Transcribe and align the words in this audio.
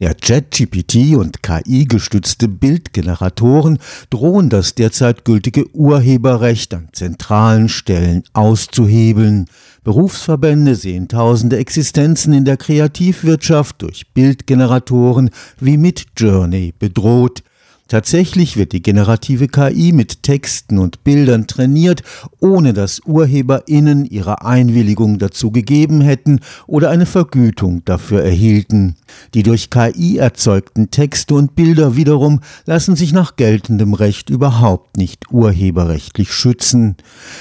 Der 0.00 0.16
JetGPT 0.18 1.14
und 1.14 1.42
KI-gestützte 1.42 2.48
Bildgeneratoren 2.48 3.78
drohen 4.08 4.48
das 4.48 4.74
derzeit 4.74 5.26
gültige 5.26 5.68
Urheberrecht 5.74 6.72
an 6.72 6.88
zentralen 6.92 7.68
Stellen 7.68 8.22
auszuhebeln. 8.32 9.44
Berufsverbände 9.84 10.74
sehen 10.74 11.08
tausende 11.08 11.58
Existenzen 11.58 12.32
in 12.32 12.46
der 12.46 12.56
Kreativwirtschaft 12.56 13.82
durch 13.82 14.10
Bildgeneratoren 14.14 15.28
wie 15.60 15.76
Midjourney 15.76 16.72
bedroht. 16.78 17.42
Tatsächlich 17.90 18.56
wird 18.56 18.70
die 18.70 18.82
generative 18.82 19.48
KI 19.48 19.90
mit 19.90 20.22
Texten 20.22 20.78
und 20.78 21.02
Bildern 21.02 21.48
trainiert, 21.48 22.04
ohne 22.38 22.72
dass 22.72 23.00
UrheberInnen 23.04 24.04
ihre 24.04 24.44
Einwilligung 24.44 25.18
dazu 25.18 25.50
gegeben 25.50 26.00
hätten 26.00 26.38
oder 26.68 26.90
eine 26.90 27.04
Vergütung 27.04 27.84
dafür 27.84 28.22
erhielten. 28.22 28.94
Die 29.34 29.42
durch 29.42 29.70
KI 29.70 30.18
erzeugten 30.18 30.92
Texte 30.92 31.34
und 31.34 31.56
Bilder 31.56 31.96
wiederum 31.96 32.42
lassen 32.64 32.94
sich 32.94 33.12
nach 33.12 33.34
geltendem 33.34 33.94
Recht 33.94 34.30
überhaupt 34.30 34.96
nicht 34.96 35.32
urheberrechtlich 35.32 36.32
schützen. 36.32 36.96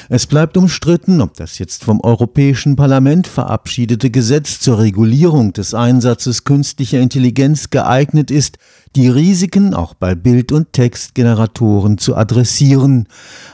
Es 0.10 0.26
bleibt 0.26 0.58
umstritten, 0.58 1.22
ob 1.22 1.36
das 1.36 1.60
jetzt 1.60 1.84
vom 1.84 2.02
Europäischen 2.02 2.76
Parlament 2.76 3.28
verabschiedete 3.28 4.10
Gesetz 4.10 4.60
zur 4.60 4.80
Regulierung 4.80 5.54
des 5.54 5.76
Einsatzes 5.76 6.44
künstlicher 6.44 7.00
Intelligenz 7.00 7.70
geeignet 7.70 8.32
ist, 8.32 8.58
die 8.96 9.08
Risiken 9.08 9.74
auch 9.74 9.94
bei 9.94 10.16
Bild- 10.16 10.52
und 10.52 10.74
Textgeneratoren 10.74 11.98
zu 11.98 12.16
adressieren. 12.16 13.08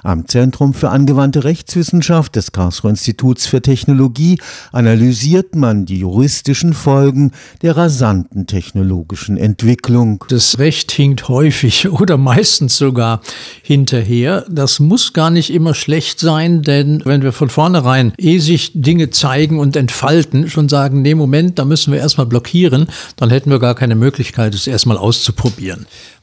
Am 0.03 0.27
Zentrum 0.27 0.73
für 0.73 0.89
angewandte 0.89 1.43
Rechtswissenschaft 1.43 2.35
des 2.35 2.51
Karlsruher 2.51 2.91
Instituts 2.91 3.45
für 3.45 3.61
Technologie 3.61 4.39
analysiert 4.71 5.55
man 5.55 5.85
die 5.85 5.99
juristischen 5.99 6.73
Folgen 6.73 7.31
der 7.61 7.75
rasanten 7.75 8.47
technologischen 8.47 9.35
Entwicklung. 9.37 10.23
Das 10.29 10.57
Recht 10.59 10.91
hinkt 10.91 11.27
häufig 11.27 11.89
oder 11.91 12.17
meistens 12.17 12.77
sogar 12.77 13.21
hinterher. 13.61 14.45
Das 14.49 14.79
muss 14.79 15.13
gar 15.13 15.29
nicht 15.29 15.51
immer 15.51 15.73
schlecht 15.73 16.19
sein, 16.19 16.61
denn 16.61 17.01
wenn 17.05 17.21
wir 17.21 17.33
von 17.33 17.49
vornherein, 17.49 18.13
ehe 18.17 18.39
sich 18.39 18.71
Dinge 18.73 19.09
zeigen 19.09 19.59
und 19.59 19.75
entfalten, 19.75 20.49
schon 20.49 20.69
sagen, 20.69 21.01
nee, 21.01 21.15
Moment, 21.15 21.59
da 21.59 21.65
müssen 21.65 21.91
wir 21.91 21.99
erstmal 21.99 22.27
blockieren, 22.27 22.87
dann 23.17 23.29
hätten 23.29 23.49
wir 23.49 23.59
gar 23.59 23.75
keine 23.75 23.95
Möglichkeit, 23.95 24.55
es 24.55 24.67
erstmal 24.67 24.97
auszuprobieren. 24.97 25.24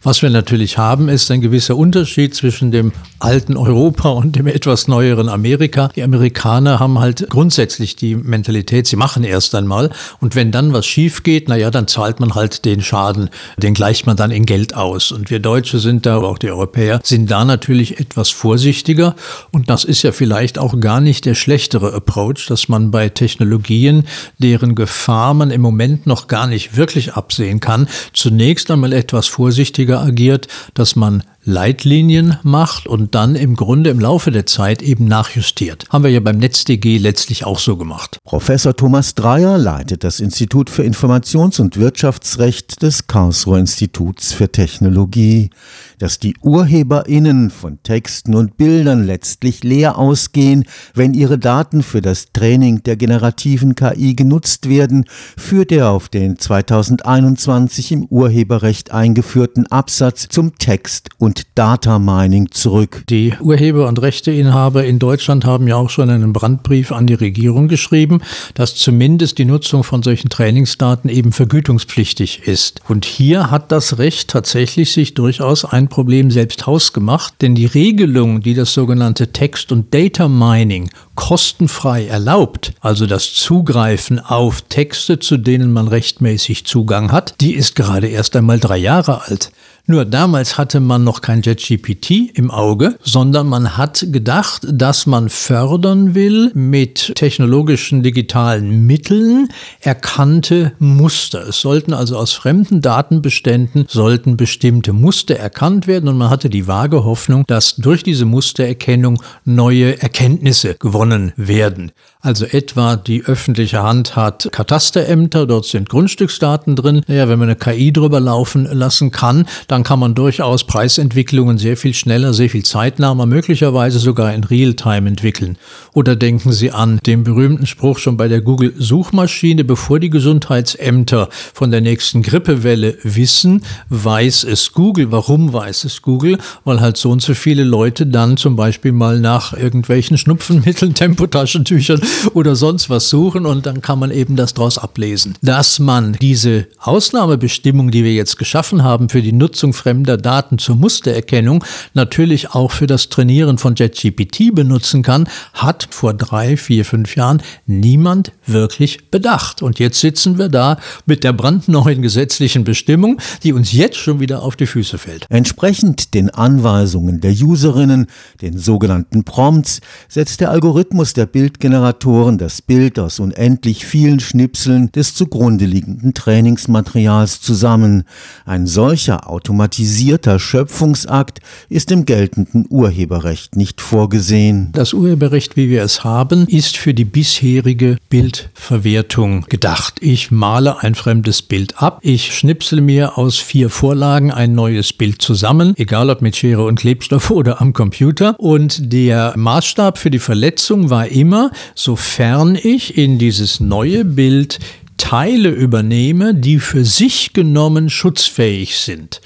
Was 0.04 0.20
wir 0.20 0.30
natürlich 0.30 0.78
haben, 0.78 1.08
ist 1.08 1.30
ein 1.30 1.40
gewisser 1.40 1.76
Unterschied 1.76 2.34
zwischen 2.34 2.72
dem 2.72 2.90
alten 3.20 3.56
Europa 3.56 4.08
und 4.08 4.34
dem 4.34 4.48
etwas 4.48 4.88
neueren 4.88 5.28
Amerika. 5.28 5.90
Die 5.94 6.02
Amerikaner 6.02 6.80
haben 6.80 6.98
halt 6.98 7.30
grundsätzlich 7.30 7.94
die 7.94 8.16
Mentalität, 8.16 8.88
sie 8.88 8.96
machen 8.96 9.22
erst 9.22 9.54
einmal 9.54 9.90
und 10.18 10.34
wenn 10.34 10.50
dann 10.50 10.72
was 10.72 10.86
schief 10.86 11.22
geht, 11.22 11.48
naja, 11.48 11.70
dann 11.70 11.86
zahlt 11.86 12.18
man 12.18 12.34
halt 12.34 12.64
den 12.64 12.80
Schaden, 12.80 13.30
den 13.58 13.74
gleicht 13.74 14.06
man 14.06 14.16
dann 14.16 14.32
in 14.32 14.44
Geld 14.44 14.74
aus. 14.74 15.12
Und 15.12 15.30
wir 15.30 15.38
Deutsche 15.38 15.78
sind 15.78 16.04
da, 16.04 16.16
auch 16.16 16.38
die 16.38 16.50
Europäer, 16.50 17.00
sind 17.04 17.30
da 17.30 17.44
natürlich 17.44 18.00
etwas 18.00 18.30
vorsichtiger 18.30 19.14
und 19.52 19.70
das 19.70 19.84
ist 19.84 20.02
ja 20.02 20.10
vielleicht 20.10 20.58
auch 20.58 20.80
gar 20.80 21.00
nicht 21.00 21.26
der 21.26 21.36
schlechtere 21.36 21.94
Approach, 21.94 22.46
dass 22.48 22.68
man 22.68 22.90
bei 22.90 23.08
Technologien, 23.08 24.02
deren 24.38 24.74
Gefahr 24.74 25.32
man 25.34 25.52
im 25.52 25.60
Moment 25.60 26.08
noch 26.08 26.26
gar 26.26 26.48
nicht 26.48 26.76
wirklich 26.76 27.14
absehen 27.14 27.60
kann, 27.60 27.86
zunächst 28.12 28.68
einmal 28.68 28.91
etwas 28.92 29.26
vorsichtiger 29.28 30.00
agiert, 30.00 30.48
dass 30.74 30.96
man 30.96 31.22
Leitlinien 31.44 32.36
macht 32.44 32.86
und 32.86 33.16
dann 33.16 33.34
im 33.34 33.56
Grunde 33.56 33.90
im 33.90 33.98
Laufe 33.98 34.30
der 34.30 34.46
Zeit 34.46 34.80
eben 34.80 35.06
nachjustiert. 35.06 35.86
Haben 35.90 36.04
wir 36.04 36.10
ja 36.12 36.20
beim 36.20 36.38
NetzDG 36.38 36.98
letztlich 36.98 37.44
auch 37.44 37.58
so 37.58 37.76
gemacht. 37.76 38.18
Professor 38.24 38.76
Thomas 38.76 39.16
Dreyer 39.16 39.58
leitet 39.58 40.04
das 40.04 40.20
Institut 40.20 40.70
für 40.70 40.84
Informations- 40.84 41.60
und 41.60 41.76
Wirtschaftsrecht 41.78 42.80
des 42.82 43.08
Karlsruher 43.08 43.58
Instituts 43.58 44.32
für 44.32 44.52
Technologie. 44.52 45.50
Dass 45.98 46.20
die 46.20 46.36
UrheberInnen 46.42 47.50
von 47.50 47.82
Texten 47.82 48.34
und 48.34 48.56
Bildern 48.56 49.04
letztlich 49.04 49.64
leer 49.64 49.98
ausgehen, 49.98 50.64
wenn 50.94 51.14
ihre 51.14 51.38
Daten 51.38 51.82
für 51.82 52.02
das 52.02 52.26
Training 52.32 52.82
der 52.84 52.96
generativen 52.96 53.74
KI 53.74 54.14
genutzt 54.14 54.68
werden, 54.68 55.06
führt 55.36 55.72
er 55.72 55.90
auf 55.90 56.08
den 56.08 56.38
2021 56.38 57.92
im 57.92 58.04
Urheberrecht 58.04 58.92
eingeführten 58.92 59.66
Absatz 59.66 60.28
zum 60.28 60.58
Text- 60.58 61.10
und 61.18 61.31
und 61.32 61.46
Data 61.54 61.98
Mining 61.98 62.50
zurück. 62.50 63.04
Die 63.08 63.32
Urheber 63.40 63.88
und 63.88 64.02
Rechteinhaber 64.02 64.84
in 64.84 64.98
Deutschland 64.98 65.46
haben 65.46 65.66
ja 65.66 65.76
auch 65.76 65.88
schon 65.88 66.10
einen 66.10 66.34
Brandbrief 66.34 66.92
an 66.92 67.06
die 67.06 67.14
Regierung 67.14 67.68
geschrieben, 67.68 68.20
dass 68.52 68.74
zumindest 68.74 69.38
die 69.38 69.46
Nutzung 69.46 69.82
von 69.82 70.02
solchen 70.02 70.28
Trainingsdaten 70.28 71.08
eben 71.08 71.32
vergütungspflichtig 71.32 72.46
ist. 72.46 72.82
Und 72.86 73.06
hier 73.06 73.50
hat 73.50 73.72
das 73.72 73.96
Recht 73.96 74.28
tatsächlich 74.28 74.92
sich 74.92 75.14
durchaus 75.14 75.64
ein 75.64 75.88
Problem 75.88 76.30
selbst 76.30 76.66
hausgemacht, 76.66 77.40
denn 77.40 77.54
die 77.54 77.64
Regelung, 77.64 78.42
die 78.42 78.52
das 78.52 78.74
sogenannte 78.74 79.32
Text- 79.32 79.72
und 79.72 79.94
Data 79.94 80.28
Mining 80.28 80.90
kostenfrei 81.14 82.08
erlaubt, 82.08 82.74
also 82.82 83.06
das 83.06 83.32
Zugreifen 83.32 84.18
auf 84.18 84.60
Texte, 84.68 85.18
zu 85.18 85.38
denen 85.38 85.72
man 85.72 85.88
rechtmäßig 85.88 86.66
Zugang 86.66 87.10
hat, 87.10 87.36
die 87.40 87.54
ist 87.54 87.74
gerade 87.74 88.08
erst 88.08 88.36
einmal 88.36 88.60
drei 88.60 88.76
Jahre 88.76 89.22
alt. 89.22 89.50
Nur 89.86 90.04
damals 90.04 90.58
hatte 90.58 90.78
man 90.78 91.02
noch 91.02 91.22
kein 91.22 91.42
JetGPT 91.42 92.30
im 92.38 92.52
Auge, 92.52 92.98
sondern 93.02 93.48
man 93.48 93.76
hat 93.76 94.06
gedacht, 94.12 94.64
dass 94.70 95.06
man 95.06 95.28
fördern 95.28 96.14
will 96.14 96.52
mit 96.54 97.12
technologischen 97.16 98.04
digitalen 98.04 98.86
Mitteln 98.86 99.48
erkannte 99.80 100.72
Muster. 100.78 101.48
Es 101.48 101.60
sollten 101.60 101.94
also 101.94 102.16
aus 102.16 102.32
fremden 102.32 102.80
Datenbeständen 102.80 103.86
sollten 103.88 104.36
bestimmte 104.36 104.92
Muster 104.92 105.34
erkannt 105.34 105.88
werden 105.88 106.08
und 106.08 106.16
man 106.16 106.30
hatte 106.30 106.48
die 106.48 106.68
vage 106.68 107.02
Hoffnung, 107.02 107.44
dass 107.48 107.74
durch 107.74 108.04
diese 108.04 108.24
Mustererkennung 108.24 109.20
neue 109.44 110.00
Erkenntnisse 110.00 110.74
gewonnen 110.74 111.32
werden. 111.36 111.90
Also 112.24 112.44
etwa 112.44 112.94
die 112.94 113.24
öffentliche 113.24 113.82
Hand 113.82 114.14
hat 114.14 114.48
Katasterämter, 114.52 115.44
dort 115.44 115.66
sind 115.66 115.88
Grundstücksdaten 115.88 116.76
drin. 116.76 117.02
Naja, 117.08 117.28
wenn 117.28 117.40
man 117.40 117.48
eine 117.48 117.56
KI 117.56 117.92
drüber 117.92 118.20
laufen 118.20 118.64
lassen 118.64 119.10
kann, 119.10 119.44
dann 119.66 119.82
kann 119.82 119.98
man 119.98 120.14
durchaus 120.14 120.62
Preisentwicklungen 120.62 121.58
sehr 121.58 121.76
viel 121.76 121.94
schneller, 121.94 122.32
sehr 122.32 122.48
viel 122.48 122.64
zeitnahmer, 122.64 123.26
möglicherweise 123.26 123.98
sogar 123.98 124.32
in 124.34 124.44
Realtime 124.44 125.08
entwickeln. 125.08 125.58
Oder 125.94 126.14
denken 126.14 126.52
Sie 126.52 126.70
an 126.70 127.00
den 127.04 127.24
berühmten 127.24 127.66
Spruch 127.66 127.98
schon 127.98 128.16
bei 128.16 128.28
der 128.28 128.40
Google-Suchmaschine, 128.40 129.64
bevor 129.64 129.98
die 129.98 130.10
Gesundheitsämter 130.10 131.28
von 131.52 131.72
der 131.72 131.80
nächsten 131.80 132.22
Grippewelle 132.22 132.98
wissen, 133.02 133.64
weiß 133.88 134.44
es 134.44 134.72
Google. 134.72 135.10
Warum 135.10 135.52
weiß 135.52 135.82
es 135.82 136.02
Google? 136.02 136.38
Weil 136.64 136.80
halt 136.80 136.96
so 136.98 137.10
und 137.10 137.20
so 137.20 137.34
viele 137.34 137.64
Leute 137.64 138.06
dann 138.06 138.36
zum 138.36 138.54
Beispiel 138.54 138.92
mal 138.92 139.18
nach 139.18 139.54
irgendwelchen 139.54 140.18
Schnupfenmitteln, 140.18 140.94
Tempotaschentüchern 141.02 142.00
oder 142.34 142.56
sonst 142.56 142.90
was 142.90 143.08
suchen 143.08 143.46
und 143.46 143.66
dann 143.66 143.82
kann 143.82 143.98
man 143.98 144.10
eben 144.10 144.36
das 144.36 144.54
daraus 144.54 144.78
ablesen. 144.78 145.34
Dass 145.42 145.78
man 145.78 146.14
diese 146.20 146.66
Ausnahmebestimmung, 146.78 147.90
die 147.90 148.04
wir 148.04 148.12
jetzt 148.12 148.38
geschaffen 148.38 148.82
haben 148.82 149.08
für 149.08 149.22
die 149.22 149.32
Nutzung 149.32 149.72
fremder 149.72 150.16
Daten 150.16 150.58
zur 150.58 150.76
Mustererkennung, 150.76 151.64
natürlich 151.94 152.50
auch 152.50 152.70
für 152.70 152.86
das 152.86 153.08
Trainieren 153.08 153.58
von 153.58 153.74
JetGPT 153.74 154.54
benutzen 154.54 155.02
kann, 155.02 155.28
hat 155.52 155.88
vor 155.90 156.14
drei, 156.14 156.56
vier, 156.56 156.84
fünf 156.84 157.16
Jahren 157.16 157.42
niemand 157.66 158.32
wirklich 158.46 159.10
bedacht. 159.10 159.62
Und 159.62 159.78
jetzt 159.78 160.00
sitzen 160.00 160.38
wir 160.38 160.48
da 160.48 160.78
mit 161.06 161.24
der 161.24 161.32
brandneuen 161.32 162.02
gesetzlichen 162.02 162.64
Bestimmung, 162.64 163.18
die 163.42 163.52
uns 163.52 163.72
jetzt 163.72 163.96
schon 163.96 164.20
wieder 164.20 164.42
auf 164.42 164.56
die 164.56 164.66
Füße 164.66 164.98
fällt. 164.98 165.26
Entsprechend 165.28 166.14
den 166.14 166.30
Anweisungen 166.30 167.20
der 167.20 167.32
Userinnen, 167.32 168.06
den 168.40 168.58
sogenannten 168.58 169.24
Prompts, 169.24 169.80
setzt 170.08 170.40
der 170.40 170.50
Algorithmus 170.50 171.14
der 171.14 171.26
Bildgeneration 171.26 172.01
Generatoren 172.02 172.36
das 172.36 172.62
Bild 172.62 172.98
aus 172.98 173.20
unendlich 173.20 173.86
vielen 173.86 174.18
Schnipseln 174.18 174.90
des 174.90 175.14
zugrunde 175.14 175.66
liegenden 175.66 176.14
Trainingsmaterials 176.14 177.40
zusammen. 177.40 178.02
Ein 178.44 178.66
solcher 178.66 179.30
automatisierter 179.30 180.40
Schöpfungsakt 180.40 181.38
ist 181.68 181.92
im 181.92 182.04
geltenden 182.04 182.66
Urheberrecht 182.68 183.54
nicht 183.54 183.80
vorgesehen. 183.80 184.70
Das 184.72 184.94
Urheberrecht, 184.94 185.56
wie 185.56 185.70
wir 185.70 185.84
es 185.84 186.02
haben, 186.02 186.48
ist 186.48 186.76
für 186.76 186.92
die 186.92 187.04
bisherige 187.04 187.98
Bildverwertung 188.10 189.46
gedacht. 189.48 190.00
Ich 190.00 190.32
male 190.32 190.82
ein 190.82 190.96
fremdes 190.96 191.40
Bild 191.42 191.80
ab, 191.80 192.00
ich 192.02 192.34
schnipsel 192.34 192.80
mir 192.80 193.16
aus 193.16 193.38
vier 193.38 193.70
Vorlagen 193.70 194.32
ein 194.32 194.56
neues 194.56 194.92
Bild 194.92 195.22
zusammen, 195.22 195.74
egal 195.76 196.10
ob 196.10 196.20
mit 196.20 196.34
Schere 196.34 196.64
und 196.64 196.80
Klebstoff 196.80 197.30
oder 197.30 197.60
am 197.60 197.72
Computer. 197.72 198.34
Und 198.40 198.92
der 198.92 199.34
Maßstab 199.36 199.98
für 199.98 200.10
die 200.10 200.18
Verletzung 200.18 200.90
war 200.90 201.06
immer, 201.06 201.52
so 201.76 201.91
sofern 201.92 202.54
ich 202.54 202.96
in 202.96 203.18
dieses 203.18 203.60
neue 203.60 204.06
Bild 204.06 204.58
Teile 204.96 205.50
übernehme, 205.50 206.34
die 206.34 206.58
für 206.58 206.86
sich 206.86 207.34
genommen 207.34 207.90
schutzfähig 207.90 208.78
sind. 208.78 209.20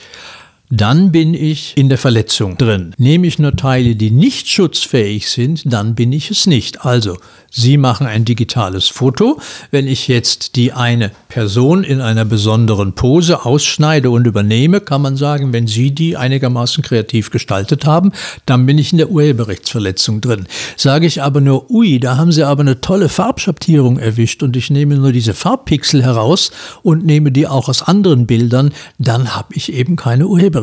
Dann 0.70 1.12
bin 1.12 1.34
ich 1.34 1.76
in 1.76 1.88
der 1.88 1.98
Verletzung 1.98 2.58
drin. 2.58 2.92
Nehme 2.98 3.26
ich 3.26 3.38
nur 3.38 3.54
Teile, 3.56 3.94
die 3.96 4.10
nicht 4.10 4.48
schutzfähig 4.48 5.28
sind, 5.28 5.62
dann 5.72 5.94
bin 5.94 6.12
ich 6.12 6.30
es 6.30 6.46
nicht. 6.46 6.84
Also, 6.84 7.16
Sie 7.58 7.78
machen 7.78 8.06
ein 8.06 8.26
digitales 8.26 8.88
Foto. 8.88 9.40
Wenn 9.70 9.86
ich 9.86 10.08
jetzt 10.08 10.56
die 10.56 10.74
eine 10.74 11.10
Person 11.28 11.84
in 11.84 12.02
einer 12.02 12.26
besonderen 12.26 12.94
Pose 12.94 13.46
ausschneide 13.46 14.10
und 14.10 14.26
übernehme, 14.26 14.80
kann 14.80 15.00
man 15.00 15.16
sagen, 15.16 15.54
wenn 15.54 15.66
Sie 15.66 15.90
die 15.92 16.18
einigermaßen 16.18 16.84
kreativ 16.84 17.30
gestaltet 17.30 17.86
haben, 17.86 18.12
dann 18.44 18.66
bin 18.66 18.76
ich 18.76 18.92
in 18.92 18.98
der 18.98 19.10
Urheberrechtsverletzung 19.10 20.20
drin. 20.20 20.46
Sage 20.76 21.06
ich 21.06 21.22
aber 21.22 21.40
nur, 21.40 21.70
ui, 21.70 21.98
da 21.98 22.18
haben 22.18 22.30
Sie 22.30 22.44
aber 22.44 22.60
eine 22.60 22.82
tolle 22.82 23.08
Farbschattierung 23.08 23.98
erwischt 23.98 24.42
und 24.42 24.54
ich 24.54 24.68
nehme 24.68 24.96
nur 24.96 25.12
diese 25.12 25.32
Farbpixel 25.32 26.02
heraus 26.02 26.50
und 26.82 27.06
nehme 27.06 27.32
die 27.32 27.46
auch 27.46 27.70
aus 27.70 27.82
anderen 27.82 28.26
Bildern, 28.26 28.70
dann 28.98 29.34
habe 29.34 29.54
ich 29.54 29.72
eben 29.72 29.96
keine 29.96 30.26
Urheberrechtsverletzung. 30.26 30.55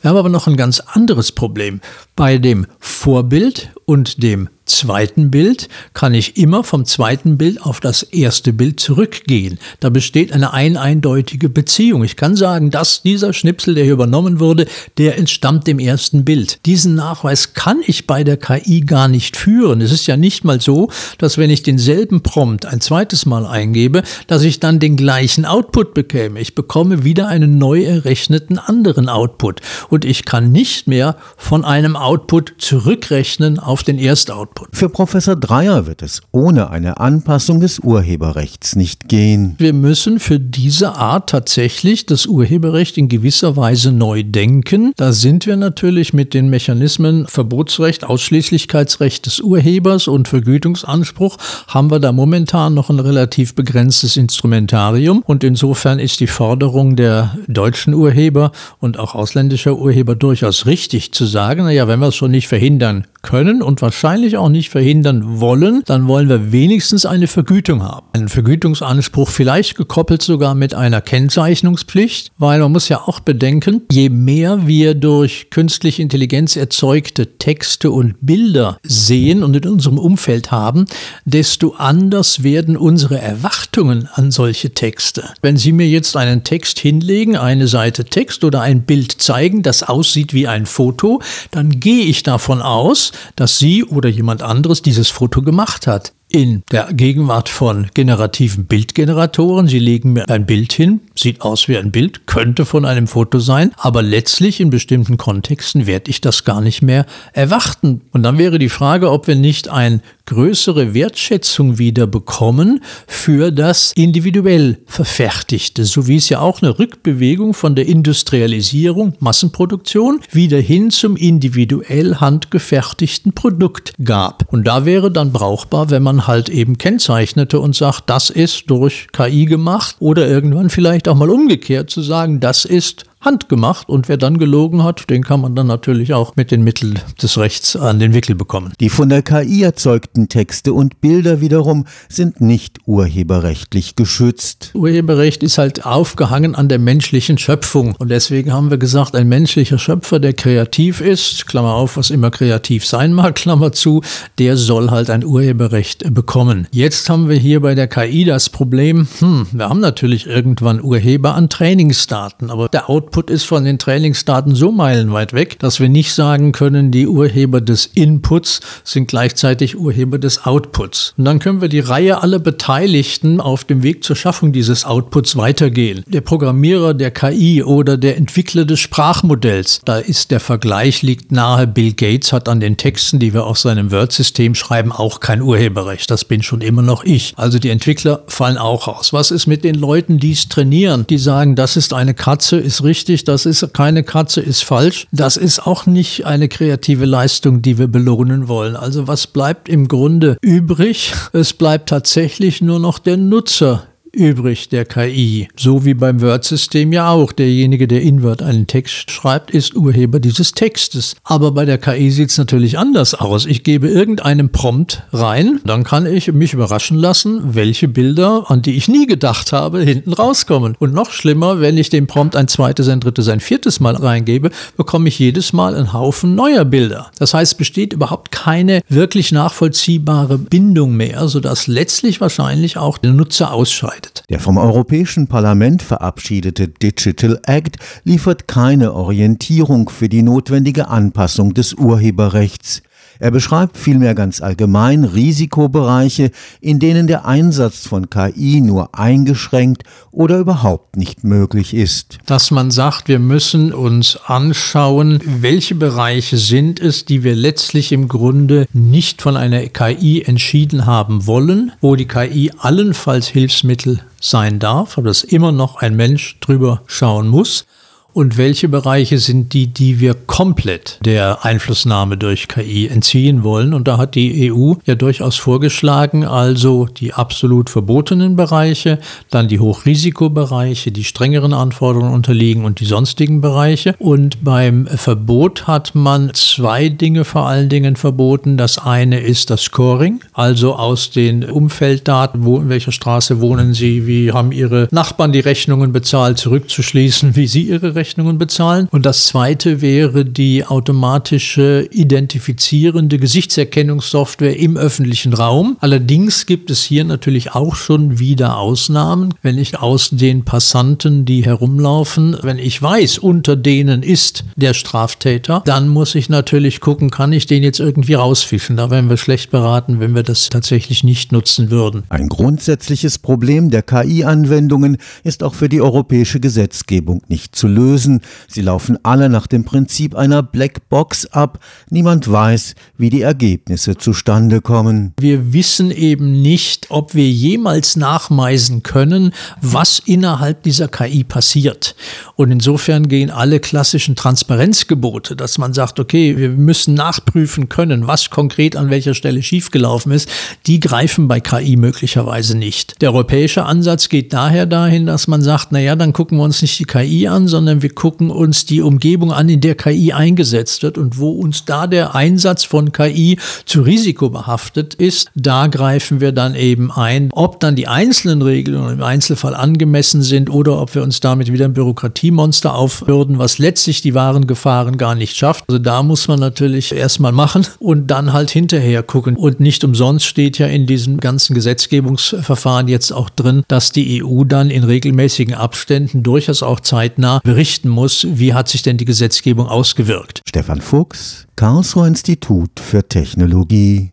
Wir 0.00 0.10
haben 0.10 0.16
aber 0.16 0.28
noch 0.28 0.46
ein 0.46 0.56
ganz 0.56 0.80
anderes 0.80 1.32
Problem. 1.32 1.80
Bei 2.16 2.38
dem 2.38 2.66
Vorbild 2.78 3.70
und 3.84 4.22
dem 4.22 4.48
zweiten 4.72 5.30
Bild 5.30 5.68
kann 5.94 6.14
ich 6.14 6.36
immer 6.36 6.64
vom 6.64 6.84
zweiten 6.84 7.38
Bild 7.38 7.62
auf 7.62 7.80
das 7.80 8.02
erste 8.02 8.52
Bild 8.52 8.80
zurückgehen. 8.80 9.58
Da 9.80 9.90
besteht 9.90 10.32
eine 10.32 10.52
ein 10.52 10.76
eindeutige 10.76 11.48
Beziehung. 11.48 12.04
Ich 12.04 12.16
kann 12.16 12.36
sagen, 12.36 12.70
dass 12.70 13.02
dieser 13.02 13.32
Schnipsel, 13.32 13.74
der 13.74 13.84
hier 13.84 13.92
übernommen 13.92 14.40
wurde, 14.40 14.66
der 14.98 15.18
entstammt 15.18 15.66
dem 15.66 15.78
ersten 15.78 16.24
Bild. 16.24 16.58
Diesen 16.66 16.94
Nachweis 16.94 17.54
kann 17.54 17.80
ich 17.86 18.06
bei 18.06 18.24
der 18.24 18.36
KI 18.36 18.80
gar 18.80 19.08
nicht 19.08 19.36
führen. 19.36 19.80
Es 19.80 19.92
ist 19.92 20.06
ja 20.06 20.16
nicht 20.16 20.44
mal 20.44 20.60
so, 20.60 20.90
dass 21.18 21.38
wenn 21.38 21.50
ich 21.50 21.62
denselben 21.62 22.22
Prompt 22.22 22.66
ein 22.66 22.80
zweites 22.80 23.26
Mal 23.26 23.46
eingebe, 23.46 24.02
dass 24.26 24.42
ich 24.42 24.60
dann 24.60 24.78
den 24.78 24.96
gleichen 24.96 25.44
Output 25.44 25.94
bekäme. 25.94 26.40
Ich 26.40 26.54
bekomme 26.54 27.04
wieder 27.04 27.28
einen 27.28 27.58
neu 27.58 27.84
errechneten 27.84 28.58
anderen 28.58 29.08
Output. 29.08 29.60
Und 29.88 30.04
ich 30.04 30.24
kann 30.24 30.52
nicht 30.52 30.86
mehr 30.86 31.16
von 31.36 31.64
einem 31.64 31.96
Output 31.96 32.54
zurückrechnen 32.58 33.58
auf 33.58 33.82
den 33.82 33.98
Erstoutput. 33.98 34.61
Für 34.72 34.88
Professor 34.88 35.36
Dreyer 35.36 35.86
wird 35.86 36.02
es 36.02 36.22
ohne 36.32 36.70
eine 36.70 36.98
Anpassung 36.98 37.60
des 37.60 37.78
Urheberrechts 37.78 38.76
nicht 38.76 39.08
gehen. 39.08 39.54
Wir 39.58 39.72
müssen 39.72 40.20
für 40.20 40.38
diese 40.38 40.94
Art 40.94 41.30
tatsächlich 41.30 42.06
das 42.06 42.26
Urheberrecht 42.26 42.98
in 42.98 43.08
gewisser 43.08 43.56
Weise 43.56 43.92
neu 43.92 44.22
denken. 44.22 44.92
Da 44.96 45.12
sind 45.12 45.46
wir 45.46 45.56
natürlich 45.56 46.12
mit 46.12 46.34
den 46.34 46.50
Mechanismen 46.50 47.26
Verbotsrecht, 47.26 48.04
Ausschließlichkeitsrecht 48.04 49.26
des 49.26 49.40
Urhebers 49.40 50.08
und 50.08 50.28
Vergütungsanspruch 50.28 51.38
haben 51.68 51.90
wir 51.90 52.00
da 52.00 52.12
momentan 52.12 52.74
noch 52.74 52.90
ein 52.90 53.00
relativ 53.00 53.54
begrenztes 53.54 54.16
Instrumentarium 54.16 55.22
und 55.26 55.44
insofern 55.44 55.98
ist 55.98 56.20
die 56.20 56.26
Forderung 56.26 56.96
der 56.96 57.36
deutschen 57.46 57.94
Urheber 57.94 58.52
und 58.80 58.98
auch 58.98 59.14
ausländischer 59.14 59.78
Urheber 59.78 60.14
durchaus 60.14 60.66
richtig 60.66 61.12
zu 61.12 61.24
sagen, 61.24 61.64
naja, 61.64 61.88
wenn 61.88 62.00
wir 62.00 62.08
es 62.08 62.16
schon 62.16 62.30
nicht 62.30 62.48
verhindern 62.48 63.06
können 63.22 63.62
und 63.62 63.80
wahrscheinlich 63.82 64.36
auch 64.36 64.48
nicht 64.48 64.68
verhindern 64.68 65.40
wollen, 65.40 65.82
dann 65.86 66.08
wollen 66.08 66.28
wir 66.28 66.52
wenigstens 66.52 67.06
eine 67.06 67.28
Vergütung 67.28 67.82
haben. 67.82 68.06
Einen 68.12 68.28
Vergütungsanspruch 68.28 69.30
vielleicht 69.30 69.76
gekoppelt 69.76 70.22
sogar 70.22 70.54
mit 70.54 70.74
einer 70.74 71.00
Kennzeichnungspflicht, 71.00 72.32
weil 72.38 72.60
man 72.60 72.72
muss 72.72 72.88
ja 72.88 73.02
auch 73.06 73.20
bedenken, 73.20 73.82
je 73.90 74.08
mehr 74.08 74.66
wir 74.66 74.94
durch 74.94 75.50
künstliche 75.50 76.02
Intelligenz 76.02 76.56
erzeugte 76.56 77.38
Texte 77.38 77.90
und 77.90 78.16
Bilder 78.20 78.78
sehen 78.82 79.44
und 79.44 79.56
in 79.56 79.70
unserem 79.70 79.98
Umfeld 79.98 80.50
haben, 80.50 80.86
desto 81.24 81.74
anders 81.78 82.42
werden 82.42 82.76
unsere 82.76 83.18
Erwartungen 83.18 84.08
an 84.14 84.30
solche 84.30 84.74
Texte. 84.74 85.24
Wenn 85.40 85.56
Sie 85.56 85.72
mir 85.72 85.88
jetzt 85.88 86.16
einen 86.16 86.44
Text 86.44 86.78
hinlegen, 86.80 87.36
eine 87.36 87.68
Seite 87.68 88.04
Text 88.04 88.44
oder 88.44 88.60
ein 88.62 88.82
Bild 88.82 89.12
zeigen, 89.12 89.62
das 89.62 89.82
aussieht 89.82 90.34
wie 90.34 90.48
ein 90.48 90.66
Foto, 90.66 91.22
dann 91.52 91.78
gehe 91.80 92.04
ich 92.04 92.22
davon 92.22 92.60
aus, 92.60 93.11
dass 93.36 93.58
Sie 93.58 93.84
oder 93.84 94.08
jemand 94.08 94.42
anderes 94.42 94.82
dieses 94.82 95.08
Foto 95.08 95.42
gemacht 95.42 95.86
hat 95.86 96.12
in 96.32 96.62
der 96.72 96.92
Gegenwart 96.92 97.48
von 97.48 97.88
generativen 97.94 98.64
Bildgeneratoren. 98.64 99.68
Sie 99.68 99.78
legen 99.78 100.14
mir 100.14 100.28
ein 100.30 100.46
Bild 100.46 100.72
hin, 100.72 101.00
sieht 101.14 101.42
aus 101.42 101.68
wie 101.68 101.76
ein 101.76 101.92
Bild, 101.92 102.26
könnte 102.26 102.64
von 102.64 102.84
einem 102.84 103.06
Foto 103.06 103.38
sein, 103.38 103.72
aber 103.76 104.02
letztlich 104.02 104.60
in 104.60 104.70
bestimmten 104.70 105.18
Kontexten 105.18 105.86
werde 105.86 106.10
ich 106.10 106.20
das 106.20 106.44
gar 106.44 106.60
nicht 106.60 106.82
mehr 106.82 107.06
erwarten. 107.34 108.00
Und 108.12 108.22
dann 108.22 108.38
wäre 108.38 108.58
die 108.58 108.70
Frage, 108.70 109.10
ob 109.10 109.26
wir 109.26 109.36
nicht 109.36 109.68
ein 109.68 110.00
größere 110.26 110.94
Wertschätzung 110.94 111.78
wieder 111.78 112.06
bekommen 112.06 112.80
für 113.06 113.50
das 113.50 113.92
individuell 113.94 114.78
Verfertigte, 114.86 115.84
so 115.84 116.06
wie 116.06 116.16
es 116.16 116.28
ja 116.28 116.40
auch 116.40 116.62
eine 116.62 116.78
Rückbewegung 116.78 117.54
von 117.54 117.74
der 117.74 117.86
Industrialisierung, 117.86 119.14
Massenproduktion, 119.20 120.20
wieder 120.30 120.58
hin 120.58 120.90
zum 120.90 121.16
individuell 121.16 122.16
handgefertigten 122.16 123.32
Produkt 123.32 123.92
gab. 124.04 124.52
Und 124.52 124.66
da 124.66 124.84
wäre 124.84 125.10
dann 125.10 125.32
brauchbar, 125.32 125.90
wenn 125.90 126.02
man 126.02 126.26
halt 126.26 126.48
eben 126.48 126.78
kennzeichnete 126.78 127.60
und 127.60 127.74
sagt, 127.74 128.08
das 128.08 128.30
ist 128.30 128.70
durch 128.70 129.08
KI 129.12 129.46
gemacht 129.46 129.96
oder 129.98 130.28
irgendwann 130.28 130.70
vielleicht 130.70 131.08
auch 131.08 131.16
mal 131.16 131.30
umgekehrt 131.30 131.90
zu 131.90 132.02
sagen, 132.02 132.40
das 132.40 132.64
ist 132.64 133.04
handgemacht 133.22 133.88
und 133.88 134.08
wer 134.08 134.16
dann 134.16 134.38
gelogen 134.38 134.82
hat, 134.82 135.08
den 135.08 135.22
kann 135.22 135.40
man 135.40 135.54
dann 135.54 135.68
natürlich 135.68 136.12
auch 136.12 136.36
mit 136.36 136.50
den 136.50 136.62
Mitteln 136.62 136.98
des 137.22 137.38
Rechts 137.38 137.76
an 137.76 137.98
den 137.98 138.14
Wickel 138.14 138.34
bekommen. 138.34 138.72
Die 138.80 138.88
von 138.88 139.08
der 139.08 139.22
KI 139.22 139.62
erzeugten 139.62 140.28
Texte 140.28 140.72
und 140.72 141.00
Bilder 141.00 141.40
wiederum 141.40 141.86
sind 142.08 142.40
nicht 142.40 142.80
urheberrechtlich 142.84 143.96
geschützt. 143.96 144.72
Urheberrecht 144.74 145.42
ist 145.42 145.58
halt 145.58 145.86
aufgehangen 145.86 146.54
an 146.54 146.68
der 146.68 146.80
menschlichen 146.80 147.38
Schöpfung 147.38 147.94
und 147.98 148.10
deswegen 148.10 148.52
haben 148.52 148.70
wir 148.70 148.78
gesagt, 148.78 149.14
ein 149.14 149.28
menschlicher 149.28 149.78
Schöpfer, 149.78 150.18
der 150.18 150.32
kreativ 150.32 151.00
ist, 151.00 151.46
Klammer 151.46 151.74
auf, 151.74 151.96
was 151.96 152.10
immer 152.10 152.30
kreativ 152.30 152.84
sein 152.84 153.12
mag, 153.12 153.34
Klammer 153.42 153.72
zu, 153.72 154.02
der 154.38 154.56
soll 154.56 154.90
halt 154.90 155.10
ein 155.10 155.24
Urheberrecht 155.24 156.12
bekommen. 156.12 156.66
Jetzt 156.72 157.08
haben 157.08 157.28
wir 157.28 157.36
hier 157.36 157.60
bei 157.60 157.74
der 157.74 157.86
KI 157.86 158.24
das 158.24 158.50
Problem, 158.50 159.06
hm, 159.20 159.46
wir 159.52 159.68
haben 159.68 159.80
natürlich 159.80 160.26
irgendwann 160.26 160.82
Urheber 160.82 161.34
an 161.34 161.48
Trainingsdaten, 161.48 162.50
aber 162.50 162.68
der 162.68 162.90
Output 162.90 163.11
Output 163.12 163.28
ist 163.28 163.44
von 163.44 163.66
den 163.66 163.78
Trainingsdaten 163.78 164.54
so 164.54 164.72
meilenweit 164.72 165.34
weg, 165.34 165.58
dass 165.58 165.80
wir 165.80 165.90
nicht 165.90 166.14
sagen 166.14 166.52
können, 166.52 166.90
die 166.90 167.06
Urheber 167.06 167.60
des 167.60 167.84
Inputs 167.84 168.60
sind 168.84 169.06
gleichzeitig 169.06 169.78
Urheber 169.78 170.16
des 170.18 170.46
Outputs. 170.46 171.12
Und 171.18 171.26
dann 171.26 171.38
können 171.38 171.60
wir 171.60 171.68
die 171.68 171.80
Reihe 171.80 172.22
aller 172.22 172.38
Beteiligten 172.38 173.38
auf 173.38 173.64
dem 173.64 173.82
Weg 173.82 174.02
zur 174.02 174.16
Schaffung 174.16 174.52
dieses 174.52 174.86
Outputs 174.86 175.36
weitergehen. 175.36 176.04
Der 176.06 176.22
Programmierer 176.22 176.94
der 176.94 177.10
KI 177.10 177.62
oder 177.62 177.98
der 177.98 178.16
Entwickler 178.16 178.64
des 178.64 178.80
Sprachmodells, 178.80 179.82
da 179.84 179.98
ist 179.98 180.30
der 180.30 180.40
Vergleich 180.40 181.02
liegt 181.02 181.32
nahe. 181.32 181.66
Bill 181.66 181.92
Gates 181.92 182.32
hat 182.32 182.48
an 182.48 182.60
den 182.60 182.78
Texten, 182.78 183.18
die 183.18 183.34
wir 183.34 183.44
auf 183.44 183.58
seinem 183.58 183.92
Word-System 183.92 184.54
schreiben, 184.54 184.90
auch 184.90 185.20
kein 185.20 185.42
Urheberrecht. 185.42 186.10
Das 186.10 186.24
bin 186.24 186.42
schon 186.42 186.62
immer 186.62 186.80
noch 186.80 187.04
ich. 187.04 187.34
Also 187.36 187.58
die 187.58 187.68
Entwickler 187.68 188.22
fallen 188.26 188.56
auch 188.56 188.88
aus. 188.88 189.12
Was 189.12 189.30
ist 189.30 189.46
mit 189.46 189.64
den 189.64 189.74
Leuten, 189.74 190.18
die 190.18 190.32
es 190.32 190.48
trainieren, 190.48 191.06
die 191.10 191.18
sagen, 191.18 191.56
das 191.56 191.76
ist 191.76 191.92
eine 191.92 192.14
Katze, 192.14 192.56
ist 192.56 192.82
richtig 192.82 193.01
richtig, 193.02 193.24
das 193.24 193.46
ist 193.46 193.74
keine 193.74 194.04
Katze, 194.04 194.40
ist 194.40 194.62
falsch. 194.62 195.08
Das 195.10 195.36
ist 195.36 195.66
auch 195.66 195.86
nicht 195.86 196.24
eine 196.24 196.48
kreative 196.48 197.04
Leistung, 197.04 197.60
die 197.60 197.76
wir 197.76 197.88
belohnen 197.88 198.46
wollen. 198.46 198.76
Also 198.76 199.08
was 199.08 199.26
bleibt 199.26 199.68
im 199.68 199.88
Grunde 199.88 200.36
übrig? 200.40 201.12
Es 201.32 201.52
bleibt 201.52 201.88
tatsächlich 201.88 202.60
nur 202.60 202.78
noch 202.78 203.00
der 203.00 203.16
Nutzer 203.16 203.88
übrig 204.12 204.68
der 204.68 204.84
KI. 204.84 205.48
So 205.56 205.84
wie 205.84 205.94
beim 205.94 206.20
Word-System 206.20 206.92
ja 206.92 207.10
auch. 207.10 207.32
Derjenige, 207.32 207.88
der 207.88 208.02
in 208.02 208.22
Word 208.22 208.42
einen 208.42 208.66
Text 208.66 209.10
schreibt, 209.10 209.50
ist 209.50 209.74
Urheber 209.74 210.20
dieses 210.20 210.52
Textes. 210.52 211.16
Aber 211.24 211.52
bei 211.52 211.64
der 211.64 211.78
KI 211.78 212.10
sieht 212.10 212.30
es 212.30 212.38
natürlich 212.38 212.78
anders 212.78 213.14
aus. 213.14 213.46
Ich 213.46 213.64
gebe 213.64 213.88
irgendeinen 213.88 214.50
Prompt 214.52 215.02
rein, 215.12 215.60
dann 215.64 215.84
kann 215.84 216.06
ich 216.06 216.30
mich 216.32 216.52
überraschen 216.52 216.98
lassen, 216.98 217.54
welche 217.54 217.88
Bilder, 217.88 218.50
an 218.50 218.62
die 218.62 218.76
ich 218.76 218.88
nie 218.88 219.06
gedacht 219.06 219.52
habe, 219.52 219.80
hinten 219.80 220.12
rauskommen. 220.12 220.76
Und 220.78 220.92
noch 220.92 221.10
schlimmer, 221.10 221.60
wenn 221.60 221.78
ich 221.78 221.88
den 221.88 222.06
Prompt 222.06 222.36
ein 222.36 222.48
zweites, 222.48 222.88
ein 222.88 223.00
drittes, 223.00 223.28
ein 223.28 223.40
viertes 223.40 223.80
Mal 223.80 223.96
reingebe, 223.96 224.50
bekomme 224.76 225.08
ich 225.08 225.18
jedes 225.18 225.52
Mal 225.52 225.74
einen 225.74 225.92
Haufen 225.92 226.34
neuer 226.34 226.64
Bilder. 226.64 227.10
Das 227.18 227.34
heißt, 227.34 227.56
besteht 227.56 227.94
überhaupt 227.94 228.30
keine 228.30 228.82
wirklich 228.88 229.32
nachvollziehbare 229.32 230.36
Bindung 230.38 230.96
mehr, 230.96 231.28
sodass 231.28 231.66
letztlich 231.66 232.20
wahrscheinlich 232.20 232.76
auch 232.76 232.98
der 232.98 233.12
Nutzer 233.12 233.52
ausscheidet 233.52 234.01
verbreitet. 234.02 234.24
Der 234.28 234.40
vom 234.40 234.58
Europäischen 234.58 235.26
Parlament 235.26 235.82
verabschiedete 235.82 236.68
Digital 236.68 237.40
Act 237.46 237.76
liefert 238.04 238.48
keine 238.48 238.92
Orientierung 238.92 239.88
für 239.88 240.08
die 240.08 240.22
notwendige 240.22 240.88
Anpassung 240.88 241.54
des 241.54 241.74
Urheberrechts. 241.74 242.82
Er 243.18 243.30
beschreibt 243.30 243.76
vielmehr 243.76 244.14
ganz 244.14 244.40
allgemein 244.40 245.04
Risikobereiche, 245.04 246.30
in 246.60 246.78
denen 246.78 247.06
der 247.06 247.26
Einsatz 247.26 247.86
von 247.86 248.10
KI 248.10 248.60
nur 248.60 248.98
eingeschränkt 248.98 249.84
oder 250.10 250.38
überhaupt 250.38 250.96
nicht 250.96 251.24
möglich 251.24 251.74
ist. 251.74 252.18
Dass 252.26 252.50
man 252.50 252.70
sagt, 252.70 253.08
wir 253.08 253.18
müssen 253.18 253.72
uns 253.72 254.18
anschauen, 254.26 255.20
welche 255.24 255.74
Bereiche 255.74 256.36
sind 256.36 256.80
es, 256.80 257.04
die 257.04 257.22
wir 257.22 257.34
letztlich 257.34 257.92
im 257.92 258.08
Grunde 258.08 258.66
nicht 258.72 259.22
von 259.22 259.36
einer 259.36 259.62
KI 259.66 260.22
entschieden 260.22 260.86
haben 260.86 261.26
wollen, 261.26 261.72
wo 261.80 261.96
die 261.96 262.06
KI 262.06 262.52
allenfalls 262.58 263.28
Hilfsmittel 263.28 264.00
sein 264.20 264.58
darf, 264.58 264.98
aber 264.98 265.08
dass 265.08 265.24
immer 265.24 265.52
noch 265.52 265.76
ein 265.76 265.96
Mensch 265.96 266.38
drüber 266.40 266.82
schauen 266.86 267.28
muss 267.28 267.66
und 268.14 268.36
welche 268.36 268.68
Bereiche 268.68 269.18
sind 269.18 269.52
die, 269.52 269.68
die 269.68 270.00
wir 270.00 270.14
komplett 270.14 270.98
der 271.04 271.44
Einflussnahme 271.44 272.16
durch 272.16 272.48
KI 272.48 272.88
entziehen 272.88 273.42
wollen. 273.42 273.72
Und 273.72 273.88
da 273.88 273.98
hat 273.98 274.14
die 274.14 274.52
EU 274.52 274.74
ja 274.84 274.94
durchaus 274.94 275.36
vorgeschlagen, 275.36 276.24
also 276.24 276.86
die 276.86 277.14
absolut 277.14 277.70
verbotenen 277.70 278.36
Bereiche, 278.36 278.98
dann 279.30 279.48
die 279.48 279.60
Hochrisikobereiche, 279.60 280.92
die 280.92 281.04
strengeren 281.04 281.54
Anforderungen 281.54 282.12
unterliegen 282.12 282.64
und 282.64 282.80
die 282.80 282.84
sonstigen 282.84 283.40
Bereiche. 283.40 283.94
Und 283.98 284.44
beim 284.44 284.86
Verbot 284.86 285.66
hat 285.66 285.94
man 285.94 286.32
zwei 286.34 286.88
Dinge 286.88 287.24
vor 287.24 287.46
allen 287.46 287.68
Dingen 287.68 287.96
verboten. 287.96 288.56
Das 288.56 288.78
eine 288.78 289.20
ist 289.20 289.50
das 289.50 289.62
Scoring, 289.62 290.20
also 290.34 290.74
aus 290.74 291.10
den 291.10 291.44
Umfelddaten, 291.44 292.44
wo 292.44 292.58
in 292.58 292.68
welcher 292.68 292.92
Straße 292.92 293.40
wohnen 293.40 293.72
Sie, 293.72 294.06
wie 294.06 294.32
haben 294.32 294.52
Ihre 294.52 294.88
Nachbarn 294.90 295.32
die 295.32 295.40
Rechnungen 295.40 295.92
bezahlt, 295.92 296.38
zurückzuschließen, 296.38 297.36
wie 297.36 297.46
Sie 297.46 297.62
Ihre 297.62 297.94
Rechnungen 297.94 298.01
bezahlen. 298.38 298.88
Und 298.90 299.06
das 299.06 299.26
zweite 299.26 299.80
wäre 299.80 300.24
die 300.24 300.64
automatische 300.64 301.88
identifizierende 301.90 303.18
Gesichtserkennungssoftware 303.18 304.58
im 304.58 304.76
öffentlichen 304.76 305.34
Raum. 305.34 305.76
Allerdings 305.80 306.46
gibt 306.46 306.70
es 306.70 306.82
hier 306.82 307.04
natürlich 307.04 307.52
auch 307.52 307.74
schon 307.74 308.18
wieder 308.18 308.58
Ausnahmen. 308.58 309.34
Wenn 309.42 309.58
ich 309.58 309.78
aus 309.78 310.10
den 310.10 310.44
Passanten, 310.44 311.24
die 311.24 311.44
herumlaufen, 311.44 312.36
wenn 312.42 312.58
ich 312.58 312.80
weiß, 312.80 313.18
unter 313.18 313.56
denen 313.56 314.02
ist 314.02 314.44
der 314.56 314.74
Straftäter, 314.74 315.62
dann 315.64 315.88
muss 315.88 316.14
ich 316.14 316.28
natürlich 316.28 316.80
gucken, 316.80 317.10
kann 317.10 317.32
ich 317.32 317.46
den 317.46 317.62
jetzt 317.62 317.80
irgendwie 317.80 318.14
rausfischen. 318.14 318.76
Da 318.76 318.90
wären 318.90 319.08
wir 319.08 319.16
schlecht 319.16 319.50
beraten, 319.50 320.00
wenn 320.00 320.14
wir 320.14 320.22
das 320.22 320.48
tatsächlich 320.48 321.04
nicht 321.04 321.32
nutzen 321.32 321.70
würden. 321.70 322.02
Ein 322.08 322.28
grundsätzliches 322.28 323.18
Problem 323.18 323.70
der 323.70 323.82
KI-Anwendungen 323.82 324.98
ist 325.24 325.42
auch 325.42 325.54
für 325.54 325.68
die 325.68 325.80
europäische 325.80 326.40
Gesetzgebung 326.40 327.22
nicht 327.28 327.54
zu 327.54 327.68
lösen. 327.68 327.91
Sie 327.96 328.62
laufen 328.62 328.98
alle 329.02 329.28
nach 329.28 329.46
dem 329.46 329.64
Prinzip 329.64 330.14
einer 330.14 330.42
Blackbox 330.42 331.26
ab. 331.26 331.58
Niemand 331.90 332.30
weiß, 332.30 332.74
wie 332.98 333.10
die 333.10 333.22
Ergebnisse 333.22 333.96
zustande 333.96 334.60
kommen. 334.60 335.14
Wir 335.18 335.52
wissen 335.52 335.90
eben 335.90 336.42
nicht, 336.42 336.86
ob 336.90 337.14
wir 337.14 337.28
jemals 337.28 337.96
nachweisen 337.96 338.82
können, 338.82 339.32
was 339.60 339.98
innerhalb 339.98 340.62
dieser 340.62 340.88
KI 340.88 341.24
passiert. 341.24 341.94
Und 342.36 342.50
insofern 342.50 343.08
gehen 343.08 343.30
alle 343.30 343.60
klassischen 343.60 344.16
Transparenzgebote, 344.16 345.36
dass 345.36 345.58
man 345.58 345.72
sagt, 345.72 346.00
okay, 346.00 346.36
wir 346.36 346.50
müssen 346.50 346.94
nachprüfen 346.94 347.68
können, 347.68 348.06
was 348.06 348.30
konkret 348.30 348.76
an 348.76 348.90
welcher 348.90 349.14
Stelle 349.14 349.42
schiefgelaufen 349.42 350.12
ist, 350.12 350.28
die 350.66 350.80
greifen 350.80 351.28
bei 351.28 351.40
KI 351.40 351.76
möglicherweise 351.76 352.56
nicht. 352.56 353.00
Der 353.02 353.12
europäische 353.12 353.64
Ansatz 353.64 354.08
geht 354.08 354.32
daher 354.32 354.66
dahin, 354.66 355.06
dass 355.06 355.28
man 355.28 355.42
sagt, 355.42 355.72
naja, 355.72 355.96
dann 355.96 356.12
gucken 356.12 356.38
wir 356.38 356.44
uns 356.44 356.62
nicht 356.62 356.78
die 356.78 356.84
KI 356.84 357.28
an, 357.28 357.48
sondern 357.48 357.81
wir 357.82 357.90
gucken 357.90 358.30
uns 358.30 358.64
die 358.66 358.80
Umgebung 358.80 359.32
an, 359.32 359.48
in 359.48 359.60
der 359.60 359.74
KI 359.74 360.12
eingesetzt 360.12 360.82
wird 360.82 360.98
und 360.98 361.18
wo 361.18 361.30
uns 361.30 361.64
da 361.64 361.86
der 361.86 362.14
Einsatz 362.14 362.64
von 362.64 362.92
KI 362.92 363.38
zu 363.64 363.82
risikobehaftet 363.82 364.94
ist, 364.94 365.30
da 365.34 365.66
greifen 365.66 366.20
wir 366.20 366.32
dann 366.32 366.54
eben 366.54 366.90
ein. 366.90 367.30
Ob 367.32 367.60
dann 367.60 367.76
die 367.76 367.88
einzelnen 367.88 368.42
Regelungen 368.42 368.94
im 368.94 369.02
Einzelfall 369.02 369.54
angemessen 369.54 370.22
sind 370.22 370.50
oder 370.50 370.80
ob 370.80 370.94
wir 370.94 371.02
uns 371.02 371.20
damit 371.20 371.52
wieder 371.52 371.64
ein 371.64 371.74
Bürokratiemonster 371.74 372.74
aufbürden, 372.74 373.38
was 373.38 373.58
letztlich 373.58 374.02
die 374.02 374.14
wahren 374.14 374.46
Gefahren 374.46 374.98
gar 374.98 375.14
nicht 375.14 375.36
schafft. 375.36 375.64
Also 375.68 375.78
da 375.78 376.02
muss 376.02 376.28
man 376.28 376.38
natürlich 376.38 376.92
erstmal 376.92 377.32
machen 377.32 377.66
und 377.78 378.08
dann 378.08 378.32
halt 378.32 378.50
hinterher 378.50 379.02
gucken. 379.02 379.36
Und 379.36 379.60
nicht 379.60 379.84
umsonst 379.84 380.26
steht 380.26 380.58
ja 380.58 380.66
in 380.66 380.86
diesem 380.86 381.18
ganzen 381.18 381.54
Gesetzgebungsverfahren 381.54 382.88
jetzt 382.88 383.12
auch 383.12 383.30
drin, 383.30 383.64
dass 383.68 383.92
die 383.92 384.22
EU 384.22 384.44
dann 384.44 384.70
in 384.70 384.84
regelmäßigen 384.84 385.54
Abständen 385.54 386.22
durchaus 386.22 386.62
auch 386.62 386.80
zeitnah 386.80 387.40
berichten 387.72 387.88
muss, 387.88 388.26
wie 388.28 388.52
hat 388.52 388.68
sich 388.68 388.82
denn 388.82 388.98
die 388.98 389.06
Gesetzgebung 389.06 389.66
ausgewirkt. 389.66 390.42
Stefan 390.46 390.82
Fuchs, 390.82 391.46
Karlsruher 391.56 392.06
Institut 392.06 392.78
für 392.78 393.08
Technologie 393.08 394.10